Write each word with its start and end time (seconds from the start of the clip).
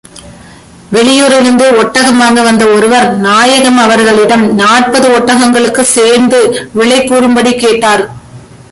வெளியூரிலிருந்து 0.95 1.65
ஒட்டகம் 1.77 2.17
வாங்க 2.17 2.41
வந்த 2.41 2.63
ஒருவர், 2.65 3.07
நாயகம் 3.27 3.77
அவர்களிடம் 3.77 4.55
நாற்பது 4.55 5.07
ஒட்டகங்களுக்கும் 5.09 5.93
சேர்த்து 5.97 6.39
விலை 6.73 6.99
கூறும்படி 7.03 7.53
கேட்டார். 7.55 8.03